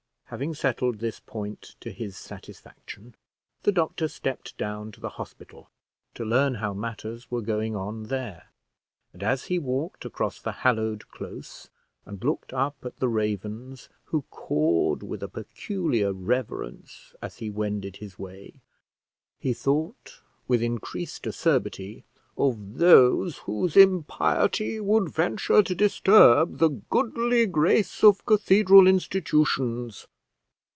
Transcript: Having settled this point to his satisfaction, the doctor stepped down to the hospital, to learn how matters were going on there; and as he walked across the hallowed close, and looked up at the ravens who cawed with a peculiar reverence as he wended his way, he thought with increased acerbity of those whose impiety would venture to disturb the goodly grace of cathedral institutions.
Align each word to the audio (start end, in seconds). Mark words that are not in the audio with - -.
Having 0.31 0.53
settled 0.55 0.99
this 0.99 1.19
point 1.19 1.75
to 1.81 1.91
his 1.91 2.15
satisfaction, 2.15 3.15
the 3.63 3.71
doctor 3.73 4.07
stepped 4.07 4.57
down 4.57 4.89
to 4.93 5.01
the 5.01 5.09
hospital, 5.19 5.69
to 6.13 6.23
learn 6.23 6.55
how 6.55 6.73
matters 6.73 7.29
were 7.29 7.41
going 7.41 7.75
on 7.75 8.03
there; 8.03 8.45
and 9.11 9.23
as 9.23 9.47
he 9.47 9.59
walked 9.59 10.05
across 10.05 10.39
the 10.39 10.53
hallowed 10.63 11.09
close, 11.09 11.69
and 12.05 12.23
looked 12.23 12.53
up 12.53 12.77
at 12.85 12.95
the 13.01 13.09
ravens 13.09 13.89
who 14.05 14.21
cawed 14.31 15.03
with 15.03 15.21
a 15.21 15.27
peculiar 15.27 16.13
reverence 16.13 17.13
as 17.21 17.39
he 17.39 17.49
wended 17.49 17.97
his 17.97 18.17
way, 18.17 18.53
he 19.37 19.51
thought 19.51 20.21
with 20.47 20.63
increased 20.63 21.27
acerbity 21.27 22.05
of 22.37 22.77
those 22.77 23.39
whose 23.39 23.75
impiety 23.75 24.79
would 24.79 25.09
venture 25.09 25.61
to 25.61 25.75
disturb 25.75 26.59
the 26.59 26.69
goodly 26.69 27.45
grace 27.45 28.01
of 28.01 28.25
cathedral 28.25 28.87
institutions. 28.87 30.07